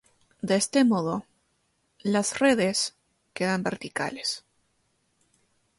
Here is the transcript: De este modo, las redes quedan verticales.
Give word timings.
De 0.41 0.55
este 0.55 0.83
modo, 0.83 1.27
las 1.99 2.39
redes 2.39 2.95
quedan 3.35 3.61
verticales. 3.61 4.43